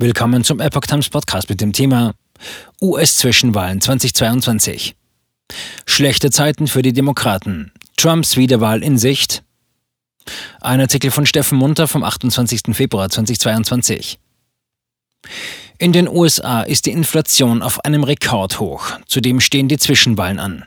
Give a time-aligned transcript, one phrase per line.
[0.00, 2.14] Willkommen zum Epoch Times Podcast mit dem Thema
[2.80, 4.94] US-Zwischenwahlen 2022.
[5.86, 7.72] Schlechte Zeiten für die Demokraten.
[7.96, 9.42] Trumps Wiederwahl in Sicht.
[10.60, 12.76] Ein Artikel von Steffen Munter vom 28.
[12.76, 14.20] Februar 2022.
[15.78, 19.00] In den USA ist die Inflation auf einem Rekordhoch.
[19.08, 20.64] Zudem stehen die Zwischenwahlen an.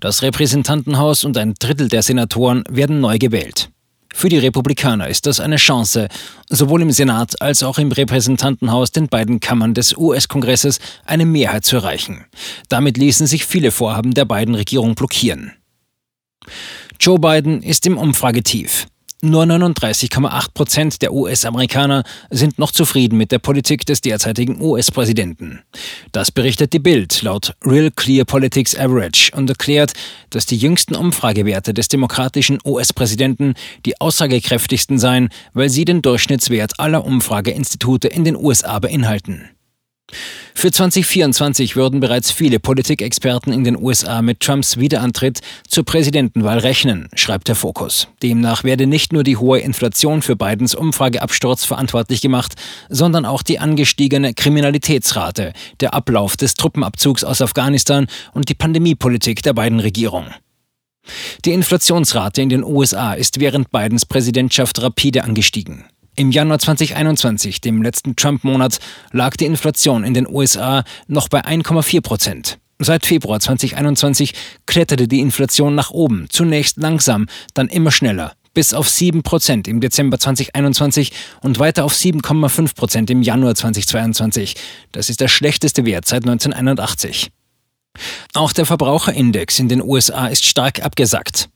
[0.00, 3.70] Das Repräsentantenhaus und ein Drittel der Senatoren werden neu gewählt.
[4.14, 6.08] Für die Republikaner ist das eine Chance,
[6.48, 11.76] sowohl im Senat als auch im Repräsentantenhaus, den beiden Kammern des US-Kongresses, eine Mehrheit zu
[11.76, 12.26] erreichen.
[12.68, 15.52] Damit ließen sich viele Vorhaben der beiden Regierungen blockieren.
[17.00, 18.86] Joe Biden ist im Umfragetief.
[19.24, 25.60] Nur 39,8 Prozent der US-Amerikaner sind noch zufrieden mit der Politik des derzeitigen US-Präsidenten.
[26.10, 29.92] Das berichtet die Bild laut Real Clear Politics Average und erklärt,
[30.30, 33.54] dass die jüngsten Umfragewerte des demokratischen US-Präsidenten
[33.86, 39.50] die aussagekräftigsten seien, weil sie den Durchschnittswert aller Umfrageinstitute in den USA beinhalten.
[40.54, 47.08] Für 2024 würden bereits viele Politikexperten in den USA mit Trumps Wiederantritt zur Präsidentenwahl rechnen,
[47.14, 48.08] schreibt der Fokus.
[48.22, 52.54] Demnach werde nicht nur die hohe Inflation für Bidens Umfrageabsturz verantwortlich gemacht,
[52.88, 59.54] sondern auch die angestiegene Kriminalitätsrate, der Ablauf des Truppenabzugs aus Afghanistan und die Pandemiepolitik der
[59.54, 60.32] beiden Regierungen.
[61.44, 65.84] Die Inflationsrate in den USA ist während Bidens Präsidentschaft rapide angestiegen.
[66.14, 68.80] Im Januar 2021, dem letzten Trump-Monat,
[69.12, 72.58] lag die Inflation in den USA noch bei 1,4 Prozent.
[72.78, 74.34] Seit Februar 2021
[74.66, 79.80] kletterte die Inflation nach oben, zunächst langsam, dann immer schneller, bis auf 7 Prozent im
[79.80, 84.56] Dezember 2021 und weiter auf 7,5 Prozent im Januar 2022.
[84.92, 87.30] Das ist der schlechteste Wert seit 1981.
[88.34, 91.48] Auch der Verbraucherindex in den USA ist stark abgesackt.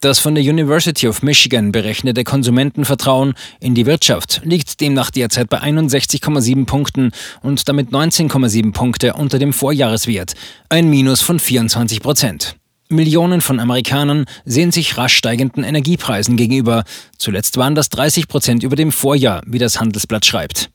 [0.00, 5.60] Das von der University of Michigan berechnete Konsumentenvertrauen in die Wirtschaft liegt demnach derzeit bei
[5.60, 10.34] 61,7 Punkten und damit 19,7 Punkte unter dem Vorjahreswert,
[10.68, 12.56] ein Minus von 24 Prozent.
[12.88, 16.84] Millionen von Amerikanern sehen sich rasch steigenden Energiepreisen gegenüber.
[17.16, 20.70] Zuletzt waren das 30 Prozent über dem Vorjahr, wie das Handelsblatt schreibt.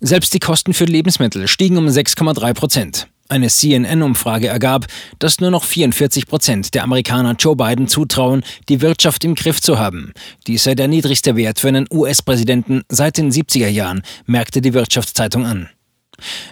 [0.00, 3.08] Selbst die Kosten für Lebensmittel stiegen um 6,3 Prozent.
[3.30, 4.86] Eine CNN-Umfrage ergab,
[5.18, 9.78] dass nur noch 44 Prozent der Amerikaner Joe Biden zutrauen, die Wirtschaft im Griff zu
[9.78, 10.14] haben.
[10.46, 15.44] Dies sei der niedrigste Wert für einen US-Präsidenten seit den 70er Jahren, merkte die Wirtschaftszeitung
[15.44, 15.68] an.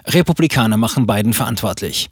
[0.05, 2.09] Republikaner machen Biden verantwortlich.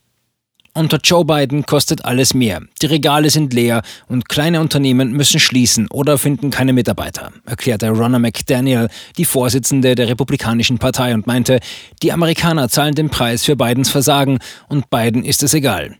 [0.77, 2.61] Unter Joe Biden kostet alles mehr.
[2.81, 8.19] Die Regale sind leer und kleine Unternehmen müssen schließen oder finden keine Mitarbeiter, erklärte Ronna
[8.19, 11.61] McDaniel, die Vorsitzende der Republikanischen Partei, und meinte,
[12.03, 15.95] die Amerikaner zahlen den Preis für Bidens Versagen und Biden ist es egal.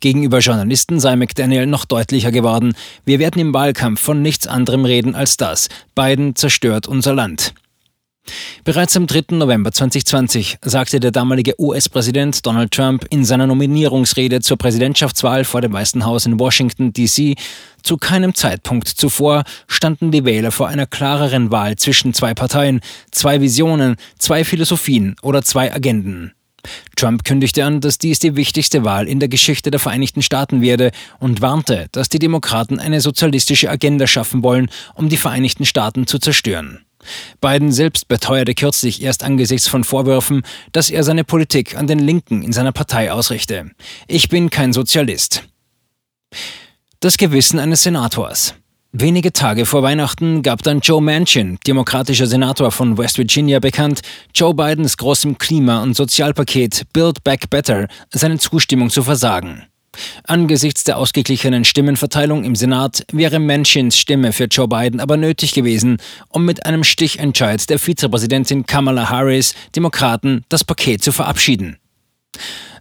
[0.00, 2.74] Gegenüber Journalisten sei McDaniel noch deutlicher geworden,
[3.04, 5.68] wir werden im Wahlkampf von nichts anderem reden als das.
[5.94, 7.54] Biden zerstört unser Land.
[8.64, 9.36] Bereits am 3.
[9.36, 15.72] November 2020 sagte der damalige US-Präsident Donald Trump in seiner Nominierungsrede zur Präsidentschaftswahl vor dem
[15.72, 17.34] Weißen Haus in Washington, D.C.,
[17.82, 22.80] zu keinem Zeitpunkt zuvor standen die Wähler vor einer klareren Wahl zwischen zwei Parteien,
[23.12, 26.32] zwei Visionen, zwei Philosophien oder zwei Agenden.
[26.96, 30.90] Trump kündigte an, dass dies die wichtigste Wahl in der Geschichte der Vereinigten Staaten werde
[31.18, 36.18] und warnte, dass die Demokraten eine sozialistische Agenda schaffen wollen, um die Vereinigten Staaten zu
[36.18, 36.84] zerstören.
[37.40, 40.42] Biden selbst beteuerte kürzlich erst angesichts von Vorwürfen,
[40.72, 43.70] dass er seine Politik an den Linken in seiner Partei ausrichte.
[44.06, 45.44] Ich bin kein Sozialist.
[47.00, 48.54] Das Gewissen eines Senators.
[48.92, 54.00] Wenige Tage vor Weihnachten gab dann Joe Manchin, demokratischer Senator von West Virginia, bekannt,
[54.34, 59.66] Joe Bidens großem Klima- und Sozialpaket Build Back Better seine Zustimmung zu versagen.
[60.24, 65.98] Angesichts der ausgeglichenen Stimmenverteilung im Senat wäre Manchins Stimme für Joe Biden aber nötig gewesen,
[66.28, 71.78] um mit einem Stichentscheid der Vizepräsidentin Kamala Harris, Demokraten, das Paket zu verabschieden.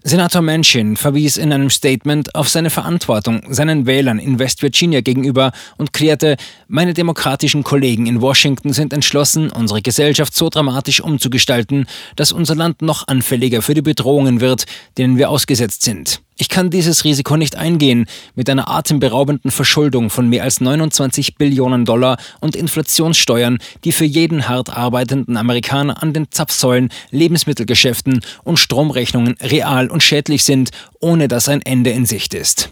[0.03, 5.51] Senator Manchin verwies in einem Statement auf seine Verantwortung seinen Wählern in West Virginia gegenüber
[5.77, 6.37] und klärte,
[6.69, 12.81] meine demokratischen Kollegen in Washington sind entschlossen, unsere Gesellschaft so dramatisch umzugestalten, dass unser Land
[12.81, 14.65] noch anfälliger für die Bedrohungen wird,
[14.97, 16.21] denen wir ausgesetzt sind.
[16.39, 18.05] Ich kann dieses Risiko nicht eingehen
[18.35, 24.47] mit einer atemberaubenden Verschuldung von mehr als 29 Billionen Dollar und Inflationssteuern, die für jeden
[24.47, 30.69] hart arbeitenden Amerikaner an den Zapfsäulen, Lebensmittelgeschäften und Stromrechnungen real und schädlich sind,
[30.99, 32.69] ohne dass ein Ende in Sicht ist.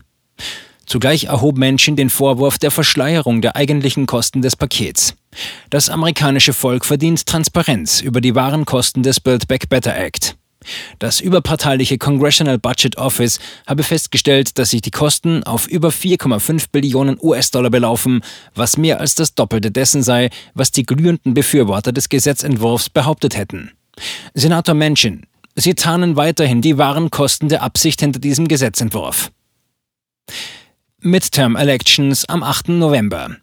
[0.86, 5.16] Zugleich erhob Manchin den Vorwurf der Verschleierung der eigentlichen Kosten des Pakets.
[5.72, 10.38] Das amerikanische Volk verdient Transparenz über die wahren Kosten des Build Back Better Act.
[11.00, 17.18] Das überparteiliche Congressional Budget Office habe festgestellt, dass sich die Kosten auf über 4,5 Billionen
[17.22, 18.22] US-Dollar belaufen,
[18.54, 23.72] was mehr als das Doppelte dessen sei, was die glühenden Befürworter des Gesetzentwurfs behauptet hätten.
[24.34, 25.26] Senator Manchin,
[25.56, 29.32] Sie tarnen weiterhin die wahren Kosten der Absicht hinter diesem Gesetzentwurf.
[31.00, 32.70] Midterm Elections am 8.
[32.70, 33.38] November.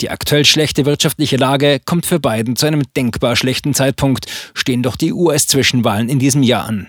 [0.00, 4.96] Die aktuell schlechte wirtschaftliche Lage kommt für Biden zu einem denkbar schlechten Zeitpunkt, stehen doch
[4.96, 6.88] die US-Zwischenwahlen in diesem Jahr an.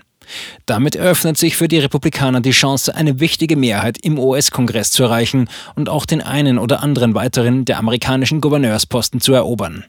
[0.66, 5.48] Damit eröffnet sich für die Republikaner die Chance, eine wichtige Mehrheit im US-Kongress zu erreichen
[5.74, 9.84] und auch den einen oder anderen weiteren der amerikanischen Gouverneursposten zu erobern.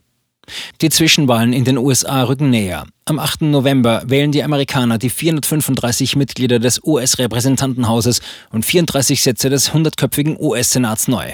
[0.82, 2.86] Die Zwischenwahlen in den USA rücken näher.
[3.06, 3.44] Am 8.
[3.44, 8.22] November wählen die Amerikaner die 435 Mitglieder des US-Repräsentantenhauses
[8.52, 11.34] und 34 Sitze des 100-köpfigen US-Senats neu.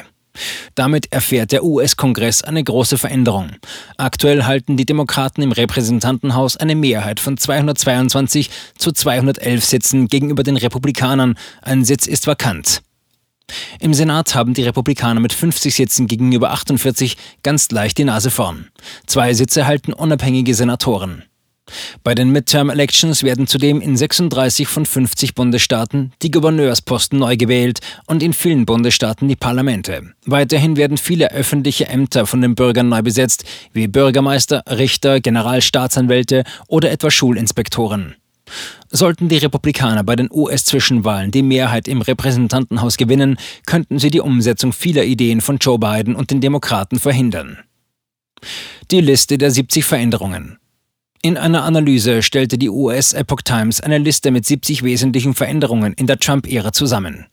[0.76, 3.52] Damit erfährt der US-Kongress eine große Veränderung.
[3.98, 10.58] Aktuell halten die Demokraten im Repräsentantenhaus eine Mehrheit von 222 zu 211 Sitzen gegenüber den
[10.58, 11.38] Republikanern.
[11.62, 12.82] Ein Sitz ist vakant.
[13.80, 18.68] Im Senat haben die Republikaner mit 50 Sitzen gegenüber 48 ganz leicht die Nase vorn.
[19.08, 21.24] Zwei Sitze halten unabhängige Senatoren.
[22.04, 27.80] Bei den Midterm Elections werden zudem in 36 von 50 Bundesstaaten die Gouverneursposten neu gewählt
[28.08, 30.14] und in vielen Bundesstaaten die Parlamente.
[30.26, 33.44] Weiterhin werden viele öffentliche Ämter von den Bürgern neu besetzt,
[33.74, 38.16] wie Bürgermeister, Richter, Generalstaatsanwälte oder etwa Schulinspektoren.
[38.90, 44.74] Sollten die Republikaner bei den US-Zwischenwahlen die Mehrheit im Repräsentantenhaus gewinnen, könnten sie die Umsetzung
[44.74, 47.60] vieler Ideen von Joe Biden und den Demokraten verhindern.
[48.90, 50.58] Die Liste der 70 Veränderungen.
[51.22, 56.08] In einer Analyse stellte die US Epoch Times eine Liste mit 70 wesentlichen Veränderungen in
[56.08, 57.26] der Trump-Ära zusammen.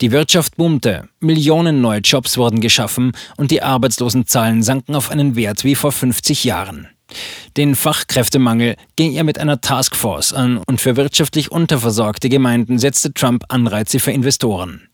[0.00, 5.64] Die Wirtschaft boomte, Millionen neue Jobs wurden geschaffen und die Arbeitslosenzahlen sanken auf einen Wert
[5.64, 6.88] wie vor 50 Jahren.
[7.58, 13.44] Den Fachkräftemangel ging er mit einer Taskforce an und für wirtschaftlich unterversorgte Gemeinden setzte Trump
[13.48, 14.88] Anreize für Investoren.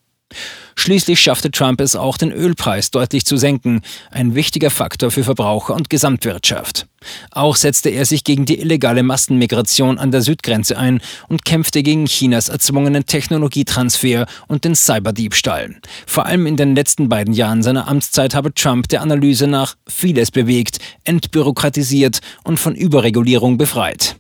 [0.79, 3.81] Schließlich schaffte Trump es auch, den Ölpreis deutlich zu senken,
[4.11, 6.87] ein wichtiger Faktor für Verbraucher und Gesamtwirtschaft.
[7.31, 12.05] Auch setzte er sich gegen die illegale Massenmigration an der Südgrenze ein und kämpfte gegen
[12.05, 15.77] Chinas erzwungenen Technologietransfer und den Cyberdiebstahl.
[16.07, 20.31] Vor allem in den letzten beiden Jahren seiner Amtszeit habe Trump der Analyse nach vieles
[20.31, 24.17] bewegt, entbürokratisiert und von Überregulierung befreit.